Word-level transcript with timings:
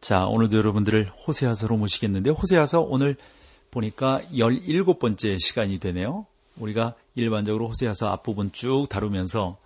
자, 0.00 0.24
오늘도 0.24 0.56
여러분들을 0.56 1.08
호세아서로 1.08 1.76
모시겠는데 1.76 2.30
호세아서 2.30 2.80
오늘 2.80 3.16
보니까 3.70 4.22
17번째 4.32 5.38
시간이 5.38 5.78
되네요. 5.78 6.26
우리가 6.56 6.94
일반적으로 7.14 7.68
호세아서 7.68 8.08
앞부분 8.08 8.50
쭉 8.52 8.86
다루면서 8.88 9.58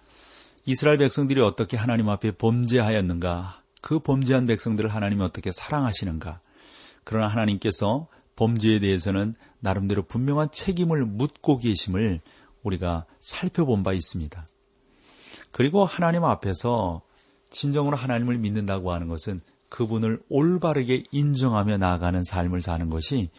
이스라엘 0.66 0.98
백성들이 0.98 1.40
어떻게 1.40 1.76
하나님 1.76 2.08
앞에 2.08 2.32
범죄하였는가, 2.32 3.62
그 3.80 4.00
범죄한 4.00 4.46
백성들을 4.46 4.92
하나님이 4.92 5.22
어떻게 5.22 5.52
사랑하시는가, 5.52 6.40
그러나 7.04 7.28
하나님께서 7.28 8.08
범죄에 8.34 8.80
대해서는 8.80 9.36
나름대로 9.60 10.02
분명한 10.02 10.50
책임을 10.50 11.04
묻고 11.04 11.58
계심을 11.58 12.20
우리가 12.64 13.04
살펴본 13.20 13.84
바 13.84 13.92
있습니다. 13.92 14.46
그리고 15.52 15.84
하나님 15.84 16.24
앞에서 16.24 17.02
진정으로 17.50 17.96
하나님을 17.96 18.38
믿는다고 18.38 18.92
하는 18.92 19.06
것은 19.06 19.40
그분을 19.68 20.22
올바르게 20.28 21.04
인정하며 21.10 21.78
나아가는 21.78 22.22
삶을 22.22 22.62
사는 22.62 22.88
것이 22.90 23.30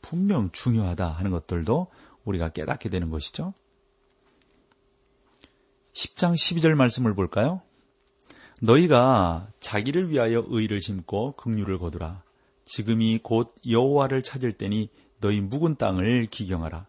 분명 0.00 0.50
중요하다 0.50 1.08
하는 1.08 1.30
것들도 1.30 1.88
우리가 2.24 2.50
깨닫게 2.50 2.88
되는 2.88 3.10
것이죠. 3.10 3.54
10장 5.92 6.34
12절 6.34 6.74
말씀을 6.74 7.14
볼까요? 7.14 7.60
너희가 8.60 9.48
자기를 9.60 10.10
위하여 10.10 10.42
의를 10.46 10.80
심고 10.80 11.32
긍휼을 11.32 11.78
거두라. 11.78 12.22
지금이 12.64 13.20
곧 13.22 13.54
여호와를 13.68 14.22
찾을 14.22 14.52
때니 14.52 14.88
너희 15.20 15.40
묵은 15.40 15.76
땅을 15.76 16.26
기경하라. 16.26 16.86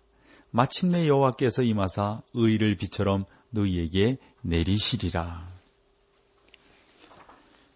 마침내 0.52 1.08
여호와께서 1.08 1.64
임하사 1.64 2.22
의를 2.34 2.78
비처럼 2.78 3.26
너희에게 3.50 4.18
내리시리라. 4.42 5.53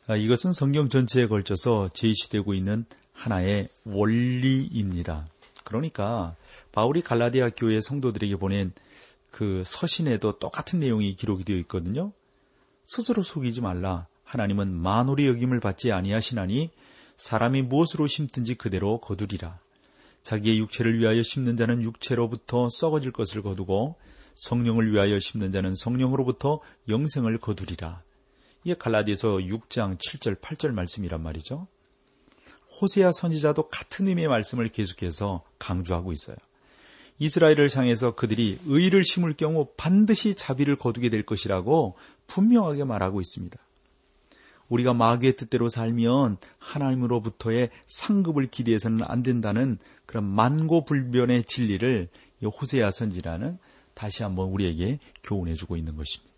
아, 0.09 0.15
이것은 0.15 0.53
성경 0.53 0.87
전체에 0.87 1.27
걸쳐서 1.27 1.89
제시되고 1.93 2.53
있는 2.53 2.85
하나의 3.11 3.67
원리입니다. 3.83 5.27
그러니까 5.65 6.33
바울이 6.71 7.01
갈라디아 7.01 7.49
교회 7.49 7.81
성도들에게 7.81 8.37
보낸 8.37 8.71
그 9.31 9.63
서신에도 9.65 10.39
똑같은 10.39 10.79
내용이 10.79 11.13
기록이 11.15 11.43
되어 11.43 11.57
있거든요. 11.57 12.13
스스로 12.85 13.21
속이지 13.21 13.59
말라. 13.59 14.07
하나님은 14.23 14.71
만홀의 14.71 15.27
여김을 15.27 15.59
받지 15.59 15.91
아니하시나니 15.91 16.69
사람이 17.17 17.63
무엇으로 17.63 18.07
심든지 18.07 18.55
그대로 18.55 18.99
거두리라. 18.99 19.59
자기의 20.23 20.59
육체를 20.59 20.99
위하여 20.99 21.21
심는 21.21 21.57
자는 21.57 21.83
육체로부터 21.83 22.69
썩어질 22.71 23.11
것을 23.11 23.41
거두고 23.41 23.95
성령을 24.35 24.89
위하여 24.93 25.19
심는 25.19 25.51
자는 25.51 25.75
성령으로부터 25.75 26.61
영생을 26.87 27.39
거두리라. 27.39 28.06
이게 28.67 28.75
갈라디아서 28.75 29.37
6장 29.37 29.97
7절 29.97 30.41
8절 30.41 30.73
말씀이란 30.73 31.23
말이죠. 31.23 31.67
호세아 32.81 33.13
선지자도 33.13 33.69
같은 33.69 34.09
의미의 34.09 34.27
말씀을 34.27 34.67
계속해서 34.67 35.45
강조하고 35.57 36.11
있어요. 36.11 36.35
이스라엘을 37.17 37.69
향해서 37.73 38.15
그들이 38.15 38.59
의를 38.65 39.05
심을 39.05 39.31
경우 39.31 39.69
반드시 39.77 40.35
자비를 40.35 40.75
거두게 40.75 41.07
될 41.07 41.23
것이라고 41.23 41.95
분명하게 42.27 42.83
말하고 42.83 43.21
있습니다. 43.21 43.57
우리가 44.67 44.93
마귀의 44.93 45.37
뜻대로 45.37 45.69
살면 45.69 46.35
하나님으로부터의 46.57 47.69
상급을 47.85 48.47
기대해서는 48.47 49.05
안 49.07 49.23
된다는 49.23 49.77
그런 50.05 50.25
만고불변의 50.25 51.45
진리를 51.45 52.09
호세아 52.43 52.91
선지라는 52.91 53.59
다시 53.93 54.23
한번 54.23 54.49
우리에게 54.49 54.99
교훈해주고 55.23 55.77
있는 55.77 55.95
것입니다. 55.95 56.36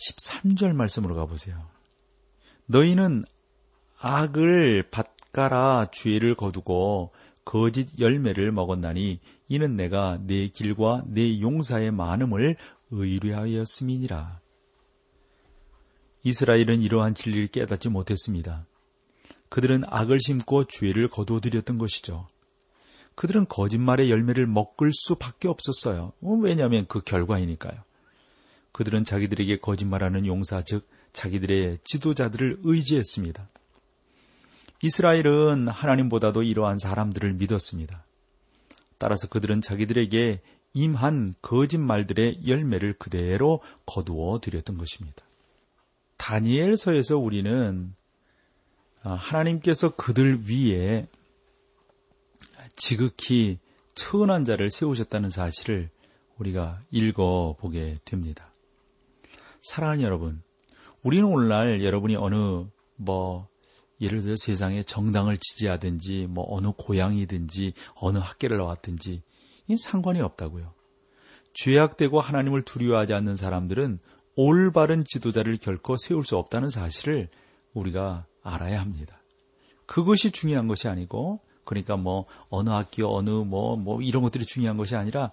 13절 0.00 0.74
말씀으로 0.74 1.14
가보세요. 1.14 1.56
너희는 2.66 3.24
악을 3.98 4.90
밭가라 4.90 5.88
죄를 5.92 6.34
거두고 6.34 7.12
거짓 7.44 7.98
열매를 7.98 8.52
먹었나니 8.52 9.20
이는 9.48 9.74
내가 9.74 10.18
내 10.22 10.48
길과 10.48 11.04
내 11.06 11.40
용사의 11.40 11.90
많음을 11.90 12.56
의뢰하였음이니라. 12.90 14.40
이스라엘은 16.22 16.82
이러한 16.82 17.14
진리를 17.14 17.48
깨닫지 17.48 17.88
못했습니다. 17.88 18.66
그들은 19.48 19.82
악을 19.86 20.18
심고 20.20 20.64
죄를 20.64 21.08
거두어들였던 21.08 21.78
것이죠. 21.78 22.28
그들은 23.16 23.46
거짓말의 23.46 24.10
열매를 24.10 24.46
먹을 24.46 24.92
수밖에 24.92 25.48
없었어요. 25.48 26.12
왜냐하면 26.20 26.86
그 26.86 27.00
결과이니까요. 27.00 27.82
그들은 28.80 29.04
자기들에게 29.04 29.58
거짓말하는 29.58 30.24
용사, 30.24 30.62
즉 30.62 30.88
자기들의 31.12 31.76
지도자들을 31.84 32.60
의지했습니다. 32.62 33.46
이스라엘은 34.82 35.68
하나님보다도 35.68 36.42
이러한 36.42 36.78
사람들을 36.78 37.34
믿었습니다. 37.34 38.06
따라서 38.96 39.28
그들은 39.28 39.60
자기들에게 39.60 40.40
임한 40.72 41.34
거짓말들의 41.42 42.46
열매를 42.46 42.94
그대로 42.94 43.60
거두어 43.84 44.40
드렸던 44.40 44.78
것입니다. 44.78 45.26
다니엘서에서 46.16 47.18
우리는 47.18 47.94
하나님께서 49.02 49.94
그들 49.94 50.48
위에 50.48 51.06
지극히 52.76 53.58
천한 53.94 54.46
자를 54.46 54.70
세우셨다는 54.70 55.28
사실을 55.28 55.90
우리가 56.38 56.80
읽어보게 56.90 57.96
됩니다. 58.06 58.49
사랑하는 59.62 60.02
여러분, 60.02 60.42
우리는 61.02 61.24
오늘날 61.24 61.84
여러분이 61.84 62.16
어느 62.16 62.64
뭐 62.96 63.48
예를 64.00 64.22
들어 64.22 64.34
세상에 64.36 64.82
정당을 64.82 65.36
지지하든지 65.36 66.26
뭐 66.28 66.46
어느 66.48 66.68
고향이든지 66.76 67.74
어느 67.96 68.18
학계를 68.18 68.58
나왔든지 68.58 69.22
이 69.68 69.76
상관이 69.76 70.20
없다고요. 70.20 70.72
죄악되고 71.52 72.20
하나님을 72.20 72.62
두려워하지 72.62 73.12
않는 73.14 73.36
사람들은 73.36 73.98
올바른 74.36 75.04
지도자를 75.04 75.58
결코 75.58 75.96
세울 75.98 76.24
수 76.24 76.36
없다는 76.36 76.70
사실을 76.70 77.28
우리가 77.74 78.26
알아야 78.42 78.80
합니다. 78.80 79.22
그것이 79.86 80.30
중요한 80.30 80.68
것이 80.68 80.88
아니고 80.88 81.40
그러니까 81.64 81.96
뭐 81.96 82.26
어느 82.48 82.70
학교 82.70 83.14
어느 83.14 83.30
뭐뭐 83.30 83.76
뭐 83.76 84.02
이런 84.02 84.22
것들이 84.22 84.44
중요한 84.44 84.76
것이 84.76 84.96
아니라 84.96 85.30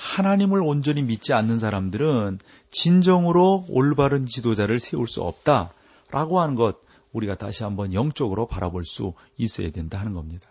하나님을 0.00 0.62
온전히 0.62 1.02
믿지 1.02 1.34
않는 1.34 1.58
사람들은 1.58 2.38
진정으로 2.70 3.66
올바른 3.68 4.24
지도자를 4.24 4.80
세울 4.80 5.06
수 5.06 5.22
없다라고 5.22 6.40
하는 6.40 6.54
것 6.54 6.78
우리가 7.12 7.34
다시 7.34 7.64
한번 7.64 7.92
영적으로 7.92 8.46
바라볼 8.46 8.84
수 8.86 9.12
있어야 9.36 9.70
된다 9.70 10.00
하는 10.00 10.14
겁니다. 10.14 10.48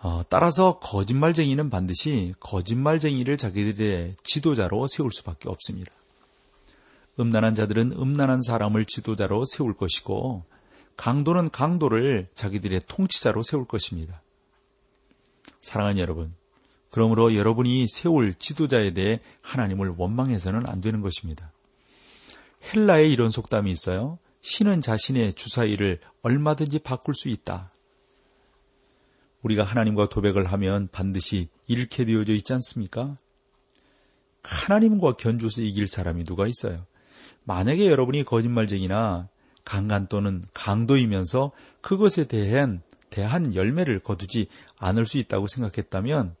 어, 0.00 0.22
따라서 0.28 0.80
거짓말쟁이는 0.80 1.70
반드시 1.70 2.34
거짓말쟁이를 2.40 3.36
자기들의 3.36 4.16
지도자로 4.24 4.88
세울 4.88 5.12
수밖에 5.12 5.48
없습니다. 5.48 5.92
음란한 7.20 7.54
자들은 7.54 7.92
음란한 7.92 8.42
사람을 8.42 8.84
지도자로 8.84 9.44
세울 9.44 9.74
것이고 9.74 10.44
강도는 10.96 11.50
강도를 11.50 12.28
자기들의 12.34 12.80
통치자로 12.88 13.44
세울 13.44 13.64
것입니다. 13.64 14.22
사랑하는 15.60 16.00
여러분, 16.00 16.34
그러므로 16.92 17.34
여러분이 17.34 17.88
세울 17.88 18.34
지도자에 18.34 18.92
대해 18.92 19.20
하나님을 19.40 19.94
원망해서는 19.96 20.68
안 20.68 20.82
되는 20.82 21.00
것입니다. 21.00 21.50
헬라에 22.62 23.08
이런 23.08 23.30
속담이 23.30 23.70
있어요. 23.70 24.18
신은 24.42 24.82
자신의 24.82 25.32
주사위를 25.32 26.00
얼마든지 26.20 26.80
바꿀 26.80 27.14
수 27.14 27.30
있다. 27.30 27.72
우리가 29.40 29.64
하나님과 29.64 30.10
도백을 30.10 30.44
하면 30.52 30.86
반드시 30.92 31.48
잃게 31.66 32.04
되어져 32.04 32.34
있지 32.34 32.52
않습니까? 32.52 33.16
하나님과 34.42 35.14
견주서 35.14 35.62
이길 35.62 35.86
사람이 35.86 36.24
누가 36.24 36.46
있어요? 36.46 36.84
만약에 37.44 37.86
여러분이 37.86 38.24
거짓말쟁이나 38.24 39.28
강간 39.64 40.08
또는 40.08 40.42
강도이면서 40.52 41.52
그것에 41.80 42.24
대한 42.24 42.82
대한 43.08 43.54
열매를 43.54 43.98
거두지 44.00 44.48
않을 44.76 45.06
수 45.06 45.16
있다고 45.16 45.46
생각했다면 45.46 46.36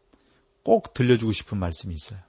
꼭 0.62 0.94
들려주고 0.94 1.32
싶은 1.32 1.58
말씀이 1.58 1.94
있어요. 1.94 2.20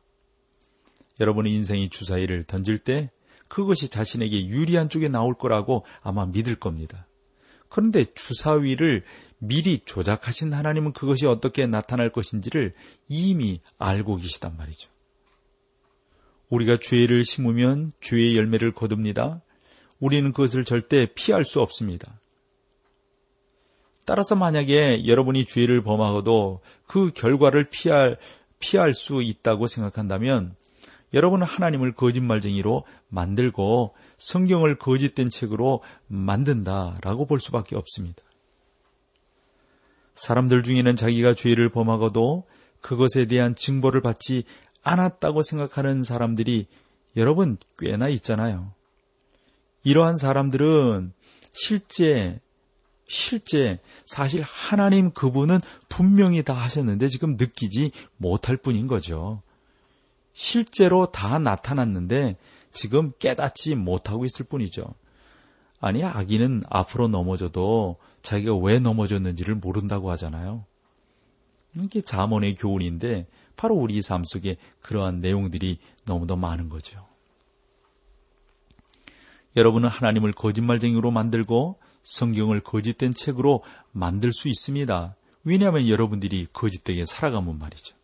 여러분의 1.19 1.53
인생이 1.53 1.89
주사위를 1.89 2.43
던질 2.43 2.79
때 2.79 3.11
그것이 3.47 3.89
자신에게 3.89 4.47
유리한 4.47 4.89
쪽에 4.89 5.09
나올 5.09 5.35
거라고 5.35 5.85
아마 6.01 6.25
믿을 6.25 6.55
겁니다. 6.55 7.07
그런데 7.69 8.05
주사위를 8.13 9.03
미리 9.39 9.79
조작하신 9.79 10.53
하나님은 10.53 10.93
그것이 10.93 11.25
어떻게 11.27 11.67
나타날 11.67 12.11
것인지를 12.11 12.73
이미 13.09 13.61
알고 13.77 14.17
계시단 14.17 14.57
말이죠. 14.57 14.89
우리가 16.49 16.77
죄를 16.81 17.25
심으면 17.25 17.91
죄의 17.99 18.37
열매를 18.37 18.73
거둡니다. 18.73 19.41
우리는 19.99 20.31
그것을 20.31 20.65
절대 20.65 21.07
피할 21.13 21.43
수 21.45 21.61
없습니다. 21.61 22.19
따라서 24.05 24.35
만약에 24.35 25.05
여러분이 25.05 25.45
죄를 25.45 25.81
범하고도 25.81 26.61
그 26.87 27.11
결과를 27.13 27.69
피할, 27.69 28.17
피할 28.59 28.93
수 28.93 29.21
있다고 29.21 29.67
생각한다면 29.67 30.55
여러분은 31.13 31.45
하나님을 31.45 31.93
거짓말쟁이로 31.93 32.85
만들고 33.09 33.93
성경을 34.17 34.77
거짓된 34.77 35.29
책으로 35.29 35.81
만든다라고 36.07 37.25
볼 37.25 37.39
수밖에 37.39 37.75
없습니다. 37.75 38.23
사람들 40.15 40.63
중에는 40.63 40.95
자기가 40.95 41.33
죄를 41.33 41.69
범하고도 41.69 42.45
그것에 42.81 43.25
대한 43.25 43.55
증거를 43.55 44.01
받지 44.01 44.43
않았다고 44.83 45.43
생각하는 45.43 46.03
사람들이 46.03 46.67
여러분 47.15 47.57
꽤나 47.79 48.09
있잖아요. 48.09 48.73
이러한 49.83 50.15
사람들은 50.15 51.13
실제 51.53 52.39
실제 53.07 53.79
사실 54.05 54.41
하나님 54.41 55.11
그분은 55.11 55.59
분명히 55.89 56.43
다 56.43 56.53
하셨는데 56.53 57.07
지금 57.09 57.35
느끼지 57.37 57.91
못할 58.17 58.57
뿐인 58.57 58.87
거죠. 58.87 59.41
실제로 60.33 61.11
다 61.11 61.37
나타났는데 61.39 62.37
지금 62.71 63.11
깨닫지 63.19 63.75
못하고 63.75 64.25
있을 64.25 64.45
뿐이죠. 64.45 64.95
아니, 65.79 66.03
아기는 66.03 66.63
앞으로 66.69 67.07
넘어져도 67.07 67.97
자기가 68.21 68.55
왜 68.55 68.79
넘어졌는지를 68.79 69.55
모른다고 69.55 70.09
하잖아요. 70.11 70.65
이게 71.75 72.01
자문의 72.01 72.55
교훈인데 72.55 73.27
바로 73.55 73.75
우리 73.75 74.01
삶 74.01 74.23
속에 74.23 74.57
그러한 74.81 75.19
내용들이 75.19 75.79
너무도 76.05 76.35
많은 76.35 76.69
거죠. 76.69 77.05
여러분은 79.55 79.89
하나님을 79.89 80.31
거짓말쟁이로 80.31 81.11
만들고 81.11 81.79
성경을 82.03 82.61
거짓된 82.61 83.13
책으로 83.13 83.63
만들 83.91 84.31
수 84.33 84.49
있습니다. 84.49 85.15
왜냐하면 85.43 85.89
여러분들이 85.89 86.47
거짓되게 86.53 87.05
살아가면 87.05 87.59
말이죠. 87.59 87.95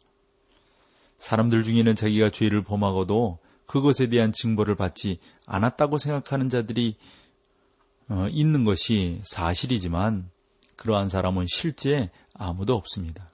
사람들 1.17 1.63
중에는 1.63 1.95
자기가 1.95 2.29
죄를 2.29 2.63
범하고도 2.63 3.39
그것에 3.65 4.07
대한 4.07 4.31
증거를 4.31 4.75
받지 4.75 5.19
않았다고 5.45 5.97
생각하는 5.97 6.49
자들이 6.49 6.97
어, 8.07 8.27
있는 8.31 8.63
것이 8.63 9.21
사실이지만 9.23 10.31
그러한 10.75 11.09
사람은 11.09 11.45
실제 11.47 12.09
아무도 12.33 12.73
없습니다. 12.75 13.29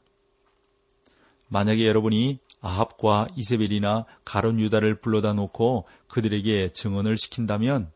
만약에 1.47 1.87
여러분이 1.87 2.39
아합과 2.59 3.29
이세벨이나 3.35 4.05
가론 4.25 4.59
유다를 4.59 4.99
불러다 4.99 5.33
놓고 5.33 5.85
그들에게 6.07 6.69
증언을 6.73 7.17
시킨다면 7.17 7.91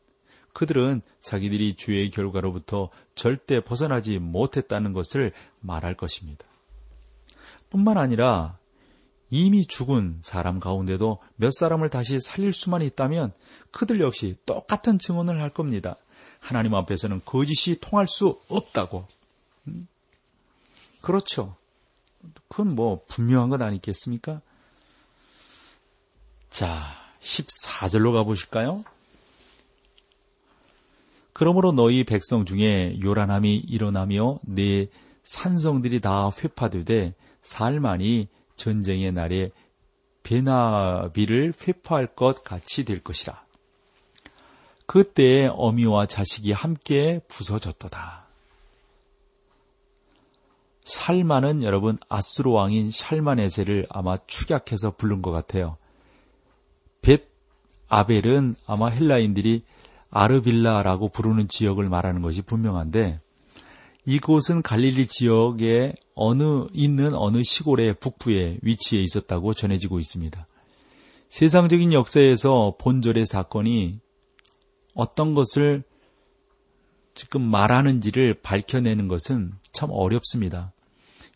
그들은 0.54 1.02
자기들이 1.22 1.76
죄의 1.76 2.10
결과로부터 2.10 2.90
절대 3.16 3.60
벗어나지 3.62 4.20
못했다는 4.20 4.94
것을 4.94 5.32
말할 5.60 5.96
것입니다. 5.96 6.46
뿐만 7.70 7.98
아니라 7.98 8.58
이미 9.30 9.66
죽은 9.66 10.20
사람 10.22 10.60
가운데도 10.60 11.20
몇 11.36 11.52
사람을 11.52 11.90
다시 11.90 12.20
살릴 12.20 12.52
수만 12.52 12.82
있다면 12.82 13.32
그들 13.72 14.02
역시 14.02 14.36
똑같은 14.46 14.98
증언을 14.98 15.40
할 15.40 15.50
겁니다. 15.50 15.96
하나님 16.40 16.74
앞에서는 16.74 17.22
거짓이 17.26 17.78
통할 17.80 18.08
수 18.08 18.40
없다고. 18.50 19.06
음? 19.68 19.88
그렇죠. 21.02 21.56
그건 22.48 22.76
뭐 22.76 23.04
분명한 23.08 23.50
것 23.50 23.62
아니겠습니까? 23.62 24.42
자, 26.50 26.88
14절로 27.22 28.14
가보실까요? 28.14 28.84
그러므로 31.40 31.72
너희 31.72 32.04
백성 32.04 32.44
중에 32.44 33.00
요란함이 33.02 33.56
일어나며 33.56 34.40
내 34.44 34.88
산성들이 35.24 36.02
다 36.02 36.30
회파되되 36.38 37.16
살만이 37.44 38.28
전쟁의 38.58 39.14
날에 39.14 39.52
베나비를 40.24 41.54
회파할 41.66 42.08
것 42.08 42.44
같이 42.44 42.84
될 42.84 43.02
것이라. 43.02 43.42
그때 44.86 45.48
어미와 45.50 46.08
자식이 46.08 46.52
함께 46.52 47.22
부서졌도다. 47.30 48.28
살만은 50.84 51.64
여러분 51.64 51.98
아스로 52.10 52.52
왕인 52.52 52.92
샬마네세를 52.92 53.88
아마 53.90 54.18
축약해서 54.28 54.92
부른 54.98 55.22
것 55.22 55.32
같아요. 55.32 55.78
벳 57.02 57.30
아벨은 57.88 58.58
아마 58.68 58.90
헬라인들이 58.90 59.64
아르빌라라고 60.12 61.10
부르는 61.10 61.48
지역을 61.48 61.86
말하는 61.86 62.22
것이 62.22 62.42
분명한데 62.42 63.20
이곳은 64.06 64.62
갈릴리 64.62 65.08
지역에 65.08 65.94
어느 66.16 66.66
있는 66.74 67.14
어느 67.14 67.44
시골의 67.44 67.96
북부에 68.00 68.58
위치해 68.62 69.04
있었다고 69.04 69.54
전해지고 69.54 70.00
있습니다. 70.00 70.48
세상적인 71.30 71.94
역사에서 71.94 72.76
본절의 72.80 73.26
사건이 73.26 74.00
어떤 74.96 75.36
것을 75.36 75.84
지금 77.14 77.42
말하는지를 77.42 78.42
밝혀내는 78.42 79.08
것은 79.08 79.54
참 79.74 79.90
어렵습니다. 79.92 80.74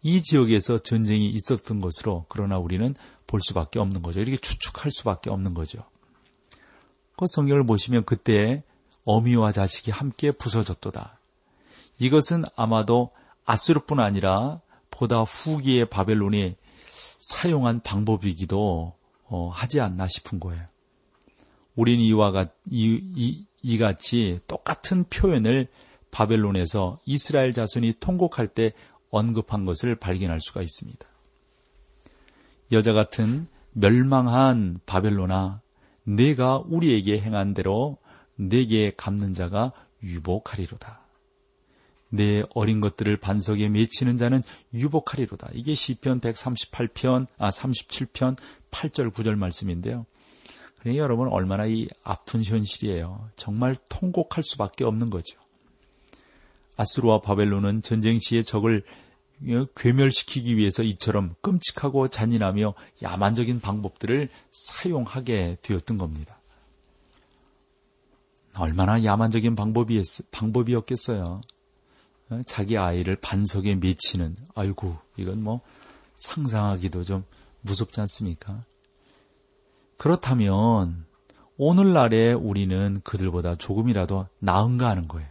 이 0.02 0.22
지역에서 0.24 0.80
전쟁이 0.80 1.30
있었던 1.30 1.80
것으로 1.80 2.26
그러나 2.28 2.58
우리는 2.58 2.96
볼 3.28 3.40
수밖에 3.42 3.80
없는 3.80 4.02
거죠. 4.02 4.20
이렇게 4.20 4.38
추측할 4.38 4.92
수밖에 4.92 5.30
없는 5.30 5.54
거죠. 5.54 5.84
그 7.16 7.26
성경을 7.28 7.66
보시면 7.66 8.06
그때 8.06 8.64
어미와 9.06 9.52
자식이 9.52 9.92
함께 9.92 10.32
부서졌도다. 10.32 11.20
이것은 12.00 12.44
아마도 12.56 13.12
아수르뿐 13.46 14.00
아니라 14.00 14.62
보다 14.90 15.22
후기의 15.22 15.90
바벨론이 15.90 16.56
사용한 17.20 17.82
방법이기도 17.82 18.94
어, 19.26 19.50
하지 19.50 19.82
않나 19.82 20.08
싶은 20.08 20.40
거예요. 20.40 20.64
우리는 21.76 22.04
이와 22.04 22.32
같, 22.32 22.56
이, 22.70 23.00
이, 23.16 23.46
이같이 23.62 24.40
똑같은 24.48 25.06
표현을 25.06 25.68
바벨론에서 26.12 27.00
이스라엘 27.06 27.54
자손이 27.54 27.94
통곡할 28.00 28.48
때 28.50 28.74
언급한 29.10 29.66
것을 29.66 29.96
발견할 29.96 30.40
수가 30.40 30.62
있습니다. 30.62 31.06
여자 32.72 32.94
같은 32.94 33.48
멸망한 33.72 34.80
바벨론아, 34.86 35.63
내가 36.04 36.64
우리에게 36.66 37.20
행한 37.20 37.54
대로 37.54 37.98
내게 38.36 38.92
갚는 38.96 39.34
자가 39.34 39.72
유복하리로다. 40.02 41.02
내 42.10 42.44
어린 42.54 42.80
것들을 42.80 43.18
반석에 43.18 43.70
맺히는 43.70 44.18
자는 44.18 44.42
유복하리로다. 44.74 45.50
이게 45.54 45.74
시편 45.74 46.22
138편, 46.22 47.28
아 47.38 47.50
37편 47.50 48.38
8절 48.70 49.12
9절 49.12 49.36
말씀인데요. 49.36 50.06
그러니 50.80 51.00
여러분 51.00 51.28
얼마나 51.30 51.66
이 51.66 51.88
아픈 52.04 52.44
현실이에요. 52.44 53.30
정말 53.36 53.76
통곡할 53.90 54.44
수밖에 54.44 54.84
없는 54.84 55.10
거죠. 55.10 55.40
아스루와 56.76 57.22
바벨론은 57.22 57.82
전쟁 57.82 58.20
시에 58.20 58.44
적을 58.44 58.84
괴멸시키기 59.76 60.58
위해서 60.58 60.84
이처럼 60.84 61.36
끔찍하고 61.42 62.08
잔인하며 62.08 62.74
야만적인 63.02 63.60
방법들을 63.60 64.30
사용하게 64.52 65.58
되었던 65.62 65.98
겁니다. 65.98 66.40
얼마나 68.58 69.04
야만적인 69.04 69.56
방법이, 69.56 70.02
방법이었겠어요. 70.32 71.42
어, 72.30 72.42
자기 72.46 72.78
아이를 72.78 73.16
반석에 73.16 73.76
맺히는, 73.76 74.36
아이고, 74.56 74.96
이건 75.18 75.44
뭐 75.44 75.62
상상하기도 76.16 77.04
좀 77.04 77.26
무섭지 77.62 78.00
않습니까? 78.02 78.64
그렇다면 79.98 81.06
오늘날에 81.58 82.34
우리는 82.34 83.02
그들보다 83.04 83.56
조금이라도 83.56 84.28
나은가 84.40 84.90
하는 84.90 85.08
거예요. 85.08 85.28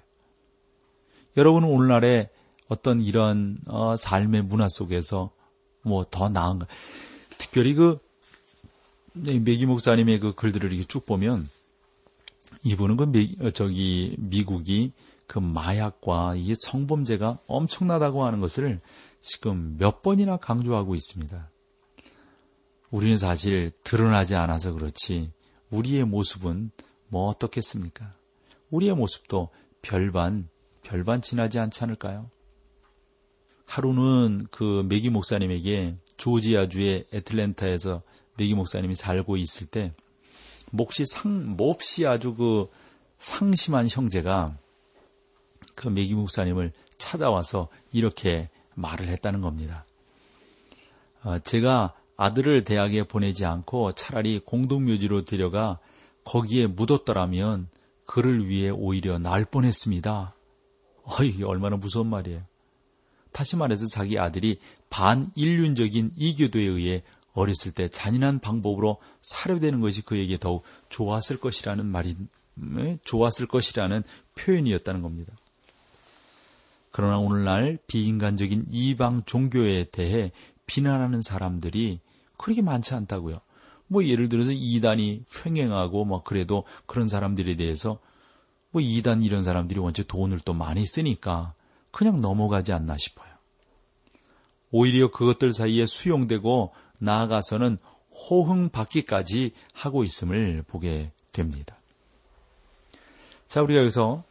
여러분은 1.37 1.69
오늘날에 1.69 2.31
어떤 2.69 3.01
이런 3.01 3.59
어, 3.69 3.97
삶의 3.97 4.43
문화 4.45 4.69
속에서 4.69 5.31
뭐 5.83 6.05
더 6.11 6.29
나은 6.29 6.61
가? 6.61 6.67
특별히 7.39 7.75
그 7.75 7.99
메기 9.15 9.67
목사님의 9.67 10.21
그 10.21 10.35
글들을 10.35 10.73
이렇게 10.73 10.87
쭉 10.87 11.05
보면 11.05 11.49
이분은 12.65 12.97
그 12.97 13.05
미, 13.05 13.37
어, 13.41 13.51
저기 13.51 14.15
미국이 14.19 14.93
그 15.27 15.39
마약과 15.39 16.37
이 16.37 16.53
성범죄가 16.55 17.39
엄청나다고 17.47 18.25
하는 18.25 18.41
것을 18.41 18.81
지금 19.21 19.77
몇 19.79 20.03
번이나 20.03 20.37
강조하고 20.37 20.95
있습니다. 20.95 21.51
우리는 22.91 23.17
사실 23.17 23.73
드러나지 23.83 24.35
않아서 24.35 24.73
그렇지 24.73 25.33
우리의 25.71 26.05
모습은 26.05 26.71
뭐 27.09 27.29
어떻겠습니까? 27.29 28.13
우리의 28.71 28.95
모습도 28.95 29.49
별반, 29.81 30.49
별반 30.83 31.23
지나지 31.23 31.59
않지 31.59 31.83
않을까요? 31.83 32.29
하루는 33.73 34.49
그 34.51 34.85
메기 34.87 35.09
목사님에게 35.09 35.97
조지아주의 36.19 37.07
애틀랜타에서 37.11 38.03
메기 38.37 38.53
목사님이 38.55 38.95
살고 38.95 39.39
있을 39.39 39.67
때 39.67 39.95
몹시 40.71 41.07
상 41.07 41.57
몹시 41.57 42.07
아주 42.07 42.35
그 42.35 42.69
상심한 43.17 43.89
형제가 43.89 44.59
그 45.75 45.89
메기 45.89 46.15
목사님을 46.15 46.73
찾아와서 46.99 47.69
이렇게 47.93 48.51
말을 48.75 49.09
했다는 49.09 49.41
겁니다. 49.41 49.87
어, 51.25 51.39
제가 51.39 51.95
아들을 52.19 52.65
대학에 52.65 53.05
보내지 53.05 53.47
않고 53.47 53.93
차라리 53.93 54.41
공동묘지로 54.41 55.25
데려가 55.25 55.79
거기에 56.25 56.67
묻었더라면 56.67 57.71
그를 58.05 58.47
위해 58.51 58.69
오히려 58.69 59.19
날 59.19 59.47
뻔했습니다. 59.47 60.35
어이, 61.05 61.43
얼마나 61.43 61.77
무서운 61.77 62.09
말이에요. 62.09 62.52
다시 63.33 63.57
말해서 63.57 63.87
자기 63.87 64.19
아들이 64.19 64.59
반인륜적인 64.91 66.13
이교도에 66.17 66.63
의해 66.63 67.03
어렸을 67.33 67.73
때 67.73 67.89
잔인한 67.89 68.41
방법으로 68.41 68.99
사료되는 69.23 69.81
것이 69.81 70.03
그에게 70.03 70.39
더욱 70.39 70.65
좋았을 70.91 71.39
것이라는 71.39 71.87
말이, 71.87 72.15
좋았을 73.05 73.47
것이라는 73.47 74.03
표현이었다는 74.35 75.03
겁니다. 75.03 75.33
그러나 76.91 77.19
오늘날 77.19 77.79
비인간적인 77.87 78.67
이방 78.71 79.23
종교에 79.25 79.85
대해 79.85 80.31
비난하는 80.67 81.23
사람들이 81.23 82.01
그렇게 82.37 82.61
많지 82.61 82.95
않다고요. 82.95 83.41
뭐 83.87 84.05
예를 84.05 84.29
들어서 84.29 84.53
이단이 84.53 85.25
횡행하고 85.45 86.05
뭐 86.05 86.23
그래도 86.23 86.65
그런 86.87 87.09
사람들에 87.09 87.57
대해서 87.57 87.99
뭐 88.71 88.81
이단 88.81 89.23
이런 89.23 89.43
사람들이 89.43 89.81
원체 89.81 90.03
돈을 90.03 90.41
또 90.41 90.53
많이 90.53 90.85
쓰니까 90.87 91.55
그냥 91.93 92.21
넘어가지 92.21 92.73
않나 92.73 92.97
싶어요. 92.99 93.31
오히려 94.73 95.11
그것들 95.11 95.53
사이에 95.53 95.87
수용되고 95.87 96.73
나아가서는 96.99 97.79
호흥받기까지 98.11 99.53
하고 99.75 100.03
있음을 100.03 100.65
보게 100.67 101.13
됩니다. 101.33 101.77
자, 103.49 103.63
우리가 103.63 103.81
여기서 103.81 104.25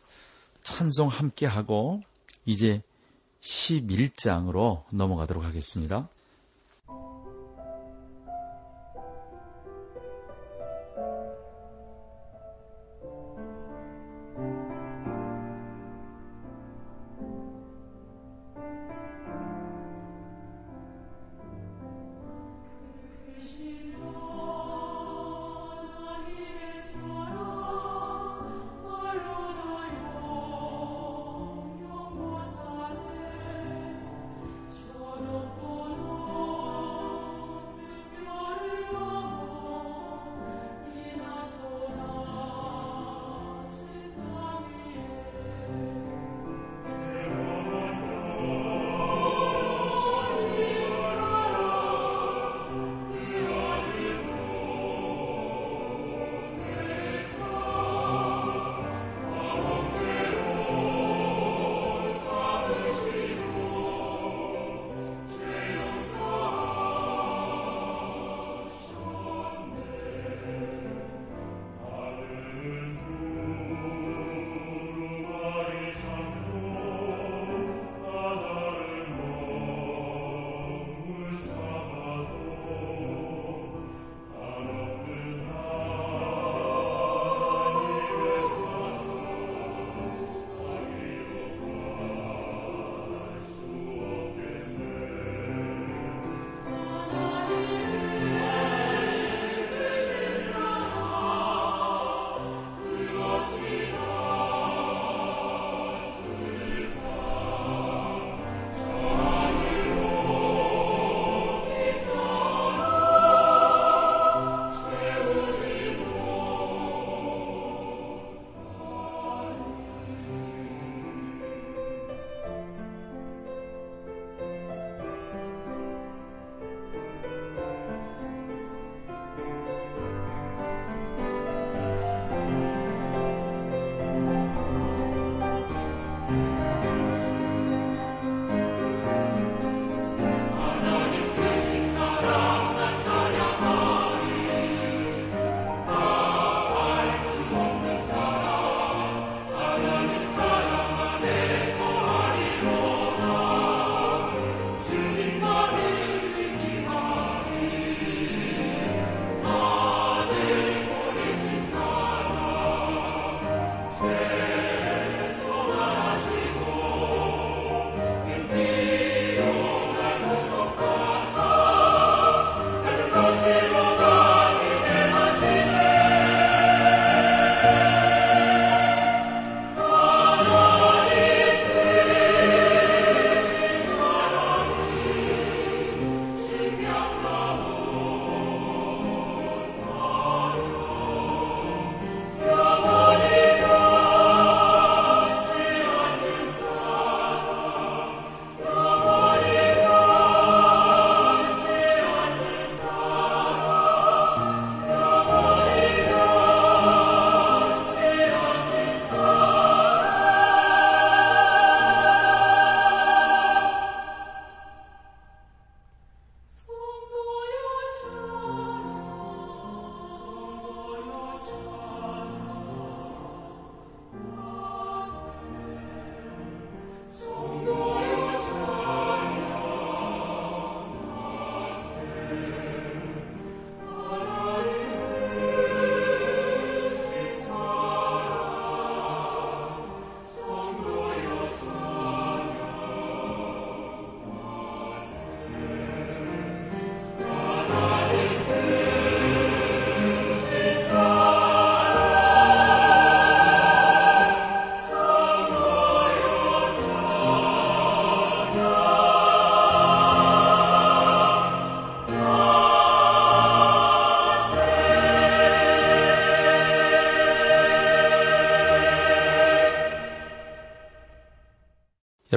찬송 0.63 1.07
함께 1.07 1.45
하고 1.45 2.01
이제 2.45 2.81
11장으로 3.41 4.83
넘어가도록 4.91 5.43
하겠습니다. 5.43 6.09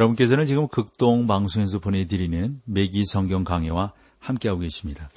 여러분께서는 0.05 0.47
지금 0.47 0.69
극동 0.69 1.27
방송에서 1.27 1.79
보내드리는 1.79 2.61
매기 2.65 3.05
성경 3.05 3.45
강해와 3.45 3.93
함께하고 4.19 4.61
계십니다. 4.61 5.11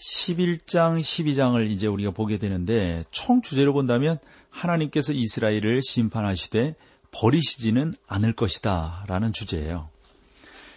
11장, 0.00 1.00
12장을 1.00 1.70
이제 1.70 1.86
우리가 1.86 2.10
보게 2.10 2.38
되는데 2.38 3.04
총 3.10 3.42
주제로 3.42 3.72
본다면 3.72 4.18
하나님께서 4.48 5.12
이스라엘을 5.12 5.80
심판하시되 5.82 6.74
버리시지는 7.12 7.94
않을 8.06 8.32
것이다 8.32 9.04
라는 9.08 9.32
주제예요. 9.32 9.88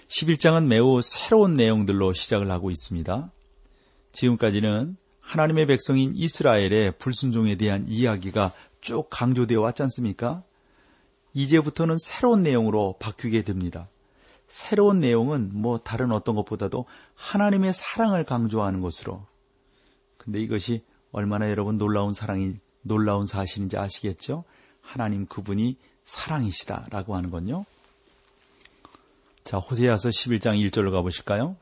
11장은 0.09 0.65
매우 0.65 1.01
새로운 1.01 1.53
내용들로 1.53 2.13
시작을 2.13 2.51
하고 2.51 2.69
있습니다. 2.69 3.31
지금까지는 4.11 4.97
하나님의 5.19 5.67
백성인 5.67 6.11
이스라엘의 6.13 6.97
불순종에 6.99 7.55
대한 7.55 7.85
이야기가 7.87 8.51
쭉 8.81 9.07
강조되어 9.09 9.61
왔지 9.61 9.81
않습니까? 9.83 10.43
이제부터는 11.33 11.97
새로운 11.97 12.43
내용으로 12.43 12.95
바뀌게 12.99 13.43
됩니다. 13.43 13.89
새로운 14.47 14.99
내용은 14.99 15.49
뭐 15.53 15.79
다른 15.79 16.11
어떤 16.11 16.35
것보다도 16.35 16.85
하나님의 17.15 17.73
사랑을 17.73 18.23
강조하는 18.23 18.81
것으로. 18.81 19.25
근데 20.17 20.39
이것이 20.39 20.83
얼마나 21.11 21.49
여러분 21.49 21.77
놀라운 21.77 22.13
사랑이, 22.13 22.55
놀라운 22.81 23.25
사실인지 23.25 23.77
아시겠죠? 23.77 24.43
하나님 24.81 25.25
그분이 25.25 25.77
사랑이시다라고 26.03 27.15
하는 27.15 27.31
건요. 27.31 27.65
자, 29.43 29.57
호세아서 29.57 30.09
11장 30.09 30.55
1절로 30.69 30.91
가보실까요? 30.91 31.55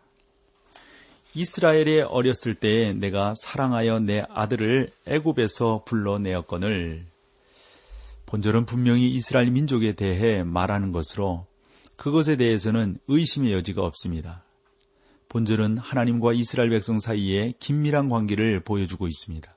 이스라엘에 1.34 2.01
어렸을 2.01 2.56
때에 2.56 2.94
내가 2.94 3.34
사랑하여 3.38 4.00
내 4.00 4.25
아들을 4.30 4.90
애굽에서 5.08 5.84
불러내었거늘 5.86 7.06
본절은 8.32 8.66
분명히 8.66 9.14
이스라엘 9.14 9.52
민족에 9.52 9.92
대해 9.92 10.42
말하는 10.42 10.94
것으로 10.94 11.48
그것에 11.98 12.38
대해서는 12.38 12.96
의심의 13.10 13.52
여지가 13.52 13.84
없습니다. 13.84 14.46
본절은 15.28 15.78
하나님과 15.78 16.32
이스라엘 16.32 16.70
백성 16.70 16.98
사이에 16.98 17.54
긴밀한 17.60 18.08
관계를 18.08 18.62
보여주고 18.62 19.08
있습니다. 19.08 19.54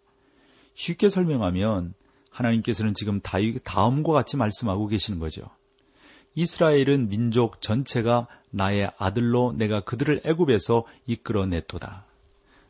쉽게 0.75 1.09
설명하면 1.09 1.95
하나님께서는 2.31 2.95
지금 2.95 3.21
다음과 3.21 4.13
같이 4.13 4.37
말씀하고 4.37 4.89
계시는 4.89 5.21
거죠. 5.21 5.43
이스라엘은 6.35 7.11
민족 7.11 7.61
전체가 7.61 8.27
나의 8.51 8.91
아들로 8.99 9.55
내가 9.57 9.83
그들을 9.83 10.23
애굽에서 10.25 10.85
이끌어냈도다. 11.07 12.07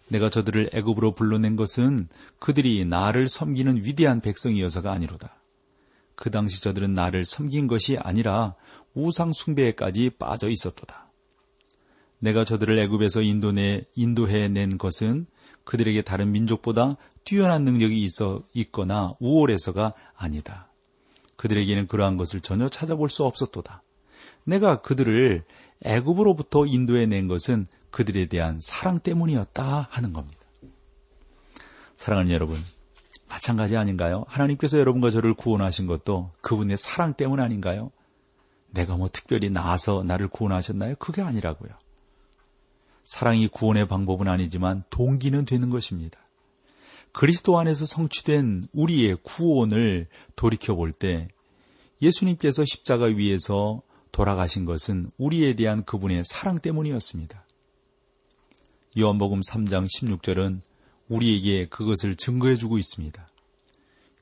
내가 0.09 0.28
저들을 0.28 0.68
애굽으로 0.74 1.12
불러낸 1.14 1.57
것은 1.57 2.09
그들이 2.40 2.85
나를 2.85 3.26
섬기는 3.26 3.87
위대한 3.87 4.20
백성이어서가 4.20 4.92
아니로다. 4.92 5.35
그 6.14 6.31
당시 6.31 6.62
저들은 6.62 6.94
나를 6.94 7.24
섬긴 7.24 7.66
것이 7.66 7.96
아니라 7.98 8.55
우상 8.94 9.33
숭배에까지 9.33 10.11
빠져 10.18 10.48
있었도다. 10.48 11.11
내가 12.18 12.44
저들을 12.44 12.79
애굽에서 12.79 13.22
인도내 13.22 13.85
인도해 13.94 14.48
낸 14.48 14.79
것은 14.79 15.27
그들에게 15.64 16.03
다른 16.03 16.31
민족보다 16.31 16.96
뛰어난 17.24 17.64
능력이 17.64 18.03
있어 18.05 18.42
있거나 18.55 19.12
우월해서가 19.18 19.94
아니다. 20.14 20.70
그들에게는 21.37 21.87
그러한 21.88 22.16
것을 22.16 22.40
전혀 22.40 22.68
찾아볼 22.68 23.09
수 23.11 23.24
없었도다. 23.24 23.83
내가 24.44 24.81
그들을 24.81 25.44
애굽으로부터 25.83 26.66
인도해 26.66 27.07
낸 27.07 27.29
것은 27.29 27.66
그들에 27.90 28.27
대한 28.27 28.59
사랑 28.61 28.98
때문이었다 29.00 29.88
하는 29.90 30.12
겁니다. 30.12 30.40
사랑하는 31.96 32.33
여러분, 32.33 32.59
마찬가지 33.35 33.77
아닌가요? 33.77 34.25
하나님께서 34.29 34.79
여러분과 34.79 35.11
저를 35.11 35.35
구원하신 35.35 35.88
것도 35.88 36.31
그분의 36.40 36.77
사랑 36.77 37.14
때문 37.14 37.40
아닌가요? 37.40 37.90
내가 38.70 38.97
뭐 38.97 39.09
특별히 39.12 39.51
나아서 39.51 40.05
나를 40.05 40.29
구원하셨나요? 40.29 40.94
그게 41.01 41.20
아니라고요. 41.20 41.70
사랑이 43.03 43.49
구원의 43.49 43.88
방법은 43.88 44.29
아니지만 44.29 44.85
동기는 44.88 45.47
되는 45.47 45.68
것입니다. 45.68 46.20
그리스도 47.11 47.59
안에서 47.59 47.87
성취된 47.87 48.62
우리의 48.73 49.18
구원을 49.25 50.07
돌이켜 50.37 50.77
볼 50.77 50.92
때 50.92 51.27
예수님께서 52.03 52.64
십자가 52.64 53.07
위에서 53.07 53.83
돌아가신 54.12 54.64
것은 54.64 55.11
우리에 55.18 55.55
대한 55.57 55.85
그분의 55.85 56.23
사랑 56.25 56.61
때문이었습니다. 56.61 57.44
요한복음 58.97 59.40
3장 59.40 59.87
16절은 59.87 60.61
우리에게 61.08 61.66
그것을 61.66 62.16
증거해 62.16 62.56
주고 62.56 62.78
있습니다. 62.78 63.26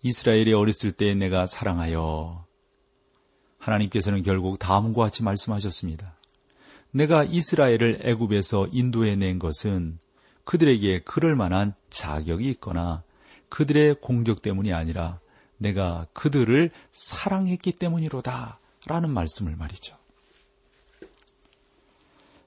이스라엘이 0.02 0.52
어렸을 0.52 0.92
때 0.92 1.14
내가 1.14 1.46
사랑하여 1.46 2.44
하나님께서는 3.58 4.22
결국 4.22 4.58
다음과 4.58 5.04
같이 5.04 5.22
말씀하셨습니다. 5.22 6.16
내가 6.90 7.24
이스라엘을 7.24 8.00
애굽에서 8.02 8.68
인도해 8.72 9.16
낸 9.16 9.38
것은 9.38 9.98
그들에게 10.44 11.02
그럴 11.04 11.36
만한 11.36 11.74
자격이 11.90 12.48
있거나 12.50 13.02
그들의 13.48 13.96
공적 14.00 14.42
때문이 14.42 14.72
아니라 14.72 15.20
내가 15.58 16.06
그들을 16.12 16.70
사랑했기 16.90 17.72
때문이로다. 17.72 18.58
라는 18.86 19.10
말씀을 19.10 19.54
말이죠. 19.54 19.96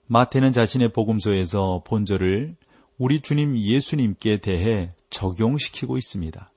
마태는 0.08 0.52
자신의 0.52 0.92
복음서에서 0.92 1.82
본절을 1.86 2.58
우리 2.98 3.20
주님 3.20 3.58
예수님께 3.58 4.38
대해 4.38 4.90
적용시키고 5.10 5.98
있습니다. 5.98 6.50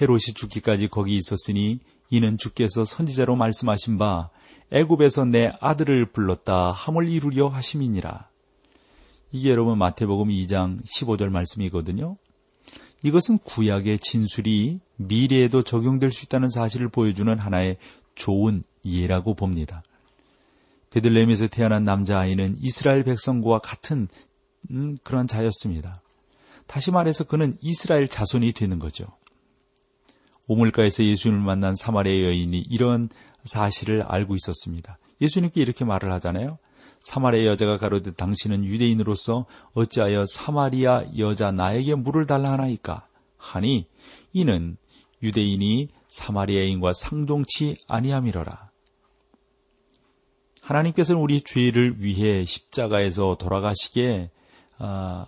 헤롯이 0.00 0.34
죽기까지 0.34 0.88
거기 0.88 1.16
있었으니 1.16 1.78
이는 2.10 2.36
주께서 2.36 2.84
선지자로 2.84 3.36
말씀하신 3.36 3.98
바 3.98 4.30
애굽에서 4.72 5.26
내 5.26 5.50
아들을 5.60 6.06
불렀다 6.06 6.70
함을 6.72 7.08
이루려 7.08 7.48
하심이니라. 7.48 8.28
이게 9.32 9.50
여러분 9.50 9.78
마태복음 9.78 10.28
2장 10.28 10.80
15절 10.84 11.28
말씀이거든요. 11.28 12.16
이것은 13.02 13.38
구약의 13.38 14.00
진술이 14.00 14.80
미래에도 14.96 15.62
적용될 15.62 16.10
수 16.10 16.24
있다는 16.24 16.50
사실을 16.50 16.88
보여주는 16.88 17.38
하나의 17.38 17.78
좋은 18.16 18.64
예라고 18.84 19.34
봅니다. 19.34 19.82
베들레헴에서 20.90 21.46
태어난 21.46 21.84
남자아이는 21.84 22.56
이스라엘 22.60 23.04
백성과 23.04 23.60
같은 23.60 24.08
음, 24.70 24.96
그러한 25.02 25.26
자였습니다. 25.26 26.02
다시 26.66 26.90
말해서 26.90 27.24
그는 27.24 27.56
이스라엘 27.60 28.08
자손이 28.08 28.52
되는 28.52 28.78
거죠. 28.78 29.06
오물가에서 30.46 31.04
예수님을 31.04 31.42
만난 31.42 31.74
사마리아 31.74 32.26
여인이 32.26 32.58
이런 32.70 33.08
사실을 33.44 34.02
알고 34.02 34.34
있었습니다. 34.36 34.98
예수님께 35.20 35.60
이렇게 35.60 35.84
말을 35.84 36.12
하잖아요. 36.12 36.58
사마리아 37.00 37.46
여자가 37.46 37.78
가로되 37.78 38.12
당신은 38.12 38.64
유대인으로서 38.64 39.46
어찌하여 39.74 40.26
사마리아 40.26 41.04
여자 41.18 41.50
나에게 41.50 41.94
물을 41.94 42.26
달라 42.26 42.52
하나이까 42.52 43.06
하니 43.36 43.86
이는 44.32 44.76
유대인이 45.22 45.88
사마리아인과 46.08 46.92
상종치 46.92 47.76
아니함이러라. 47.88 48.70
하나님께서는 50.62 51.20
우리 51.20 51.40
죄를 51.40 52.02
위해 52.02 52.44
십자가에서 52.44 53.36
돌아가시게 53.36 54.30
아, 54.80 55.26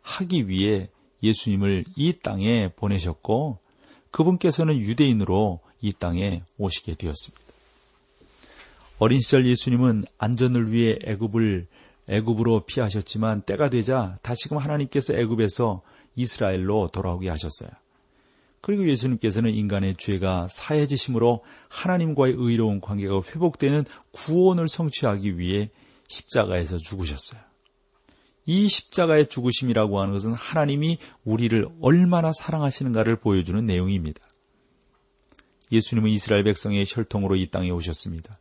하기 0.00 0.48
위해 0.48 0.88
예수님을 1.22 1.84
이 1.96 2.14
땅에 2.22 2.68
보내셨고 2.68 3.58
그분께서는 4.10 4.78
유대인으로 4.78 5.60
이 5.82 5.92
땅에 5.92 6.42
오시게 6.56 6.94
되었습니다. 6.94 7.44
어린 8.98 9.20
시절 9.20 9.46
예수님은 9.46 10.04
안전을 10.18 10.72
위해 10.72 10.98
애굽을 11.04 11.66
애굽으로 12.08 12.60
피하셨지만 12.66 13.42
때가 13.42 13.70
되자 13.70 14.18
다시금 14.22 14.56
하나님께서 14.56 15.14
애굽에서 15.14 15.82
이스라엘로 16.16 16.88
돌아오게 16.92 17.28
하셨어요. 17.28 17.70
그리고 18.60 18.86
예수님께서는 18.88 19.52
인간의 19.52 19.96
죄가 19.96 20.48
사해지심으로 20.48 21.42
하나님과의 21.68 22.34
의로운 22.36 22.80
관계가 22.80 23.16
회복되는 23.16 23.84
구원을 24.12 24.68
성취하기 24.68 25.38
위해 25.38 25.70
십자가에서 26.08 26.76
죽으셨어요. 26.76 27.49
이 28.46 28.68
십자가의 28.68 29.26
죽으심이라고 29.26 30.00
하는 30.00 30.12
것은 30.12 30.32
하나님이 30.32 30.98
우리를 31.24 31.68
얼마나 31.80 32.32
사랑하시는가를 32.32 33.16
보여주는 33.16 33.64
내용입니다. 33.64 34.22
예수님은 35.72 36.10
이스라엘 36.10 36.44
백성의 36.44 36.84
혈통으로 36.88 37.36
이 37.36 37.46
땅에 37.48 37.70
오셨습니다. 37.70 38.38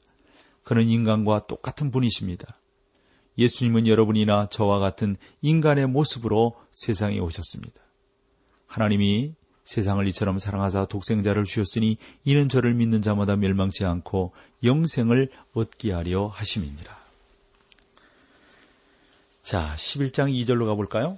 그는 0.64 0.88
인간과 0.88 1.46
똑같은 1.48 1.92
분이십니다. 1.92 2.60
예수님은 3.38 3.88
여러분이나 3.88 4.48
저와 4.50 4.80
같은 4.80 5.16
인간의 5.42 5.88
모습으로 5.88 6.56
세상에 6.72 7.20
오셨습니다. 7.20 7.82
하나님이 8.68 9.34
세상을 9.64 10.06
이처럼 10.08 10.40
사랑하사 10.40 10.86
독생자를 10.86 11.44
주셨으니 11.44 11.98
이는 12.26 12.50
저를 12.50 12.74
믿는 12.74 13.02
자마다 13.02 13.36
멸망치 13.36 13.86
않고 13.86 14.34
영생을 14.64 15.30
얻게 15.54 15.92
하려 15.92 16.28
하심이니라. 16.28 16.99
자, 19.50 19.74
11장 19.78 20.32
2절로 20.32 20.68
가볼까요? 20.68 21.18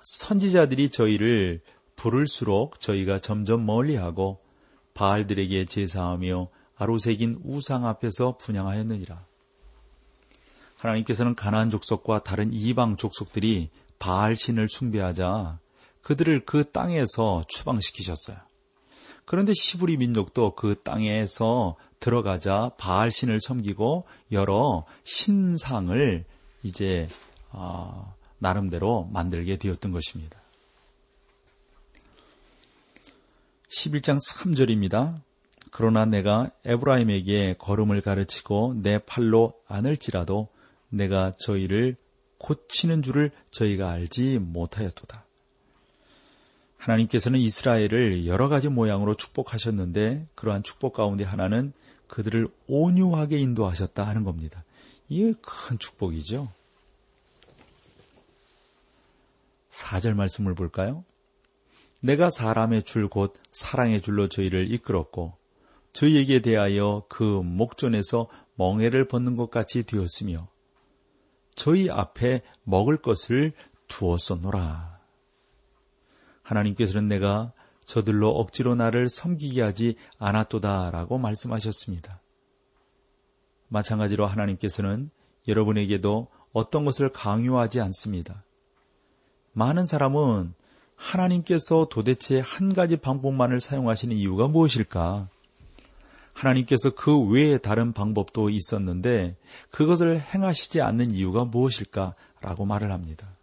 선지자들이 0.00 0.88
저희를 0.88 1.60
부를수록 1.96 2.80
저희가 2.80 3.18
점점 3.18 3.66
멀리하고 3.66 4.40
바알들에게 4.94 5.66
제사하며 5.66 6.48
새긴 6.98 7.42
우상 7.44 7.84
앞에서 7.84 8.38
분양하였느니라. 8.38 9.22
하나님께서는 10.78 11.34
가나안 11.34 11.68
족속과 11.68 12.22
다른 12.22 12.50
이방 12.54 12.96
족속들이 12.96 13.68
바알 13.98 14.34
신을 14.34 14.70
숭배하자 14.70 15.58
그들을 16.00 16.46
그 16.46 16.70
땅에서 16.70 17.44
추방시키셨어요. 17.48 18.38
그런데 19.26 19.52
시부리 19.54 19.98
민족도 19.98 20.54
그 20.54 20.80
땅에서 20.82 21.76
들어가자 22.00 22.70
바알 22.78 23.10
신을 23.10 23.42
섬기고 23.42 24.06
여러 24.32 24.86
신상을 25.04 26.24
이제 26.62 27.08
어, 27.50 28.14
나름대로 28.38 29.08
만들게 29.12 29.56
되었던 29.56 29.92
것입니다. 29.92 30.40
11장 33.68 34.18
3절입니다. 34.28 35.16
그러나 35.70 36.04
내가 36.04 36.50
에브라임에게 36.64 37.56
걸음을 37.58 38.02
가르치고 38.02 38.80
내 38.82 38.98
팔로 38.98 39.54
안을지라도 39.66 40.48
내가 40.90 41.32
저희를 41.38 41.96
고치는 42.38 43.02
줄을 43.02 43.30
저희가 43.50 43.90
알지 43.90 44.38
못하였도다. 44.38 45.24
하나님께서는 46.76 47.38
이스라엘을 47.38 48.26
여러 48.26 48.48
가지 48.48 48.68
모양으로 48.68 49.14
축복하셨는데 49.14 50.26
그러한 50.34 50.62
축복 50.62 50.94
가운데 50.94 51.24
하나는 51.24 51.72
그들을 52.08 52.48
온유하게 52.66 53.38
인도하셨다 53.38 54.06
하는 54.06 54.24
겁니다. 54.24 54.64
이게 55.08 55.34
큰 55.42 55.78
축복이죠. 55.78 56.50
4절 59.70 60.14
말씀을 60.14 60.54
볼까요? 60.54 61.04
내가 62.00 62.30
사람의 62.30 62.82
줄 62.82 63.08
곧 63.08 63.34
사랑의 63.52 64.00
줄로 64.00 64.28
저희를 64.28 64.72
이끌었고 64.72 65.36
저희에게 65.92 66.40
대하여 66.40 67.04
그 67.08 67.22
목전에서 67.22 68.28
멍해를 68.54 69.06
벗는 69.08 69.36
것 69.36 69.50
같이 69.50 69.82
되었으며 69.84 70.48
저희 71.54 71.90
앞에 71.90 72.42
먹을 72.64 72.96
것을 72.96 73.52
두었었노라. 73.88 75.00
하나님께서는 76.42 77.08
내가 77.08 77.52
저들로 77.84 78.30
억지로 78.30 78.74
나를 78.74 79.08
섬기게 79.08 79.60
하지 79.60 79.96
않았도다라고 80.18 81.18
말씀하셨습니다. 81.18 82.21
마찬가지로 83.72 84.26
하나님께서는 84.26 85.10
여러분에게도 85.48 86.28
어떤 86.52 86.84
것을 86.84 87.08
강요하지 87.08 87.80
않습니다. 87.80 88.44
많은 89.52 89.84
사람은 89.84 90.54
하나님께서 90.94 91.88
도대체 91.90 92.40
한 92.40 92.74
가지 92.74 92.96
방법만을 92.96 93.60
사용하시는 93.60 94.14
이유가 94.14 94.46
무엇일까? 94.46 95.26
하나님께서 96.34 96.94
그 96.94 97.18
외에 97.18 97.58
다른 97.58 97.92
방법도 97.92 98.50
있었는데 98.50 99.36
그것을 99.70 100.20
행하시지 100.20 100.80
않는 100.80 101.10
이유가 101.10 101.44
무엇일까? 101.44 102.14
라고 102.40 102.64
말을 102.64 102.92
합니다. 102.92 103.36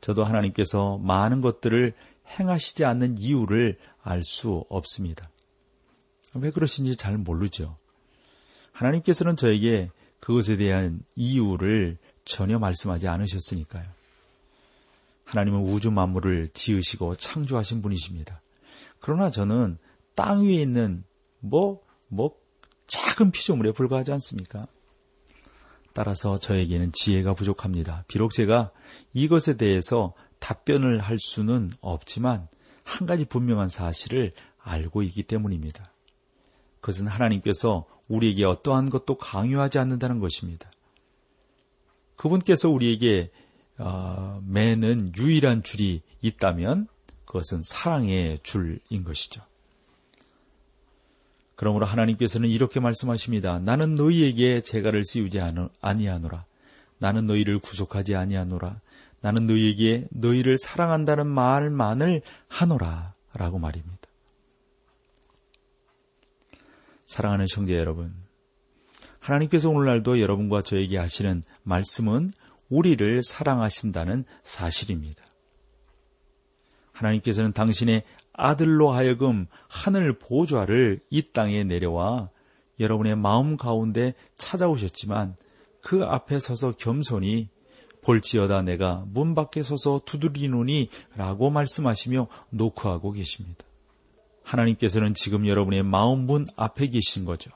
저도 0.00 0.24
하나님께서 0.24 0.98
많은 0.98 1.40
것들을 1.40 1.94
행하시지 2.38 2.84
않는 2.84 3.18
이유를 3.18 3.78
알 4.02 4.22
수 4.22 4.64
없습니다. 4.68 5.30
왜 6.34 6.50
그러신지 6.50 6.96
잘 6.96 7.16
모르죠. 7.16 7.78
하나님께서는 8.74 9.36
저에게 9.36 9.90
그것에 10.20 10.56
대한 10.56 11.00
이유를 11.16 11.96
전혀 12.24 12.58
말씀하지 12.58 13.08
않으셨으니까요. 13.08 13.84
하나님은 15.24 15.62
우주 15.62 15.90
만물을 15.90 16.48
지으시고 16.48 17.16
창조하신 17.16 17.82
분이십니다. 17.82 18.40
그러나 19.00 19.30
저는 19.30 19.78
땅 20.14 20.44
위에 20.44 20.54
있는 20.54 21.04
뭐, 21.40 21.82
뭐, 22.08 22.36
작은 22.86 23.30
피조물에 23.30 23.72
불과하지 23.72 24.12
않습니까? 24.12 24.66
따라서 25.92 26.38
저에게는 26.38 26.92
지혜가 26.92 27.34
부족합니다. 27.34 28.04
비록 28.08 28.32
제가 28.32 28.70
이것에 29.12 29.56
대해서 29.56 30.14
답변을 30.40 31.00
할 31.00 31.18
수는 31.20 31.70
없지만 31.80 32.48
한 32.82 33.06
가지 33.06 33.24
분명한 33.24 33.68
사실을 33.68 34.32
알고 34.58 35.02
있기 35.02 35.22
때문입니다. 35.22 35.93
그것은 36.84 37.06
하나님께서 37.06 37.86
우리에게 38.10 38.44
어떠한 38.44 38.90
것도 38.90 39.14
강요하지 39.16 39.78
않는다는 39.78 40.18
것입니다. 40.20 40.70
그분께서 42.16 42.68
우리에게 42.68 43.30
어, 43.78 44.42
매는 44.46 45.14
유일한 45.16 45.62
줄이 45.62 46.02
있다면 46.20 46.86
그것은 47.24 47.62
사랑의 47.64 48.38
줄인 48.42 49.02
것이죠. 49.02 49.40
그러므로 51.56 51.86
하나님께서는 51.86 52.50
이렇게 52.50 52.80
말씀하십니다. 52.80 53.60
나는 53.60 53.94
너희에게 53.94 54.60
재가를 54.60 55.04
씌우지 55.06 55.40
아니하노라. 55.80 56.44
나는 56.98 57.26
너희를 57.26 57.60
구속하지 57.60 58.14
아니하노라. 58.14 58.82
나는 59.22 59.46
너희에게 59.46 60.06
너희를 60.10 60.58
사랑한다는 60.58 61.28
말만을 61.28 62.20
하노라. 62.48 63.14
라고 63.32 63.58
말입니다. 63.58 64.13
사랑하는 67.14 67.46
형제 67.48 67.76
여러분. 67.78 68.12
하나님께서 69.20 69.70
오늘날도 69.70 70.20
여러분과 70.20 70.62
저에게 70.62 70.98
하시는 70.98 71.44
말씀은 71.62 72.32
우리를 72.68 73.22
사랑하신다는 73.22 74.24
사실입니다. 74.42 75.24
하나님께서는 76.90 77.52
당신의 77.52 78.02
아들로 78.32 78.90
하여금 78.90 79.46
하늘 79.68 80.18
보좌를 80.18 80.98
이 81.08 81.22
땅에 81.22 81.62
내려와 81.62 82.30
여러분의 82.80 83.14
마음 83.14 83.56
가운데 83.56 84.14
찾아오셨지만 84.36 85.36
그 85.82 86.02
앞에 86.02 86.40
서서 86.40 86.72
겸손히 86.72 87.48
볼지어다 88.02 88.62
내가 88.62 89.04
문 89.06 89.36
밖에 89.36 89.62
서서 89.62 90.00
두드리노니 90.04 90.88
라고 91.14 91.50
말씀하시며 91.50 92.26
노크하고 92.50 93.12
계십니다. 93.12 93.64
하나님께서는 94.44 95.14
지금 95.14 95.46
여러분의 95.46 95.82
마음 95.82 96.26
문 96.26 96.46
앞에 96.56 96.88
계신 96.88 97.24
거죠. 97.24 97.50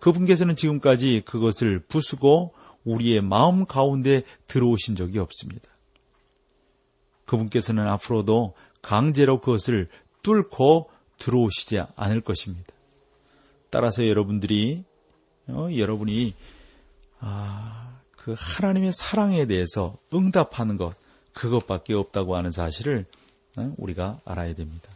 그분께서는 0.00 0.54
지금까지 0.54 1.22
그것을 1.24 1.80
부수고 1.80 2.54
우리의 2.84 3.22
마음 3.22 3.64
가운데 3.64 4.22
들어오신 4.46 4.96
적이 4.96 5.18
없습니다. 5.18 5.68
그분께서는 7.24 7.86
앞으로도 7.88 8.54
강제로 8.82 9.40
그것을 9.40 9.88
뚫고 10.22 10.90
들어오시지 11.18 11.80
않을 11.96 12.20
것입니다. 12.20 12.72
따라서 13.70 14.06
여러분들이 14.06 14.84
어, 15.48 15.68
여러분이 15.74 16.34
아, 17.20 17.98
그 18.12 18.34
하나님의 18.36 18.92
사랑에 18.92 19.46
대해서 19.46 19.96
응답하는 20.12 20.76
것 20.76 20.94
그것밖에 21.32 21.94
없다고 21.94 22.36
하는 22.36 22.50
사실을 22.50 23.06
어, 23.56 23.72
우리가 23.78 24.20
알아야 24.24 24.54
됩니다. 24.54 24.90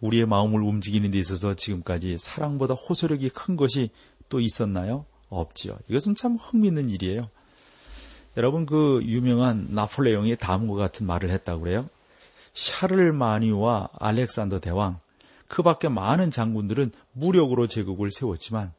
우리의 0.00 0.26
마음을 0.26 0.62
움직이는 0.62 1.10
데 1.10 1.18
있어서 1.18 1.54
지금까지 1.54 2.16
사랑보다 2.18 2.74
호소력이 2.74 3.30
큰 3.30 3.56
것이 3.56 3.90
또 4.28 4.40
있었나요? 4.40 5.06
없지요. 5.28 5.76
이것은 5.88 6.14
참 6.14 6.36
흥미있는 6.36 6.90
일이에요. 6.90 7.28
여러분 8.36 8.66
그 8.66 9.00
유명한 9.04 9.68
나폴레옹이 9.70 10.36
다음과 10.36 10.74
같은 10.74 11.06
말을 11.06 11.30
했다고 11.30 11.62
그래요. 11.62 11.88
샤를마니와 12.52 13.90
알렉산더 13.98 14.60
대왕 14.60 14.98
그 15.48 15.62
밖에 15.62 15.88
많은 15.88 16.30
장군들은 16.30 16.92
무력으로 17.12 17.66
제국을 17.66 18.10
세웠지만 18.10 18.72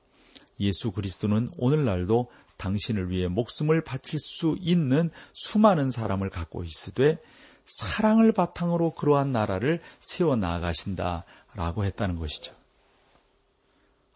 예수 0.60 0.92
그리스도는 0.92 1.50
오늘날도 1.58 2.30
당신을 2.58 3.10
위해 3.10 3.28
목숨을 3.28 3.82
바칠 3.82 4.20
수 4.20 4.56
있는 4.60 5.10
수많은 5.34 5.92
사람을 5.92 6.30
갖고 6.30 6.64
있으되 6.64 7.20
사랑을 7.66 8.32
바탕으로 8.32 8.92
그러한 8.92 9.32
나라를 9.32 9.82
세워 10.00 10.36
나가신다라고 10.36 11.84
했다는 11.84 12.18
것이죠. 12.18 12.54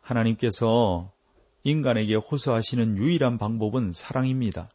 하나님께서 0.01 1.11
인간에게 1.63 2.15
호소하시는 2.15 2.97
유일한 2.97 3.37
방법은 3.37 3.91
사랑입니다. 3.93 4.69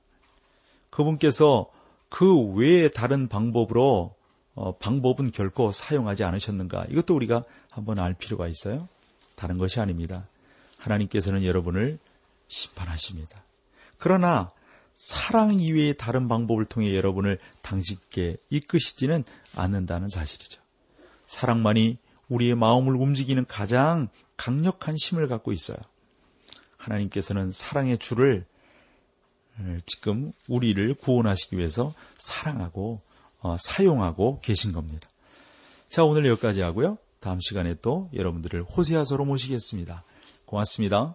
그분께서 0.91 1.71
그 2.09 2.53
외에 2.53 2.89
다른 2.89 3.29
방법으로 3.29 4.15
어, 4.55 4.77
방법은 4.77 5.33
결코 5.33 5.73
사용하지 5.73 6.23
않으셨는가? 6.23 6.87
이것도 6.89 7.17
우리가 7.17 7.45
한번 7.73 7.99
알 7.99 8.15
필요가 8.15 8.47
있어요. 8.47 8.89
다른 9.35 9.59
것이 9.59 9.81
아닙니다. 9.81 10.29
하나님께서는 10.79 11.45
여러분을 11.45 11.99
심판하십니다. 12.47 13.43
그러나 13.99 14.53
사랑 14.95 15.61
이외의 15.61 15.95
다른 15.95 16.29
방법을 16.29 16.65
통해 16.65 16.95
여러분을 16.95 17.39
당신께 17.63 18.37
이끄시지는 18.51 19.25
않는다는 19.57 20.09
사실이죠. 20.09 20.63
사랑만이 21.27 21.99
우리의 22.29 22.55
마음을 22.55 22.95
움직이는 22.95 23.45
가장 23.47 24.09
강력한 24.37 24.95
힘을 24.97 25.29
갖고 25.29 25.53
있어요. 25.53 25.77
하나님께서는 26.77 27.53
사랑의 27.53 27.99
줄을 27.99 28.47
지금 29.87 30.33
우리를 30.49 30.95
구원하시기 30.95 31.57
위해서 31.57 31.95
사랑하고 32.17 33.01
어, 33.41 33.57
사용하고 33.59 34.41
계신 34.43 34.73
겁니다. 34.73 35.09
자, 35.89 36.05
오늘 36.05 36.27
여기까지 36.27 36.61
하고요. 36.61 36.99
다음 37.21 37.39
시간에 37.41 37.75
또 37.83 38.09
여러분들을 38.15 38.63
호세아서로 38.65 39.25
모시겠습니다. 39.25 40.03
고맙습니다. 40.47 41.15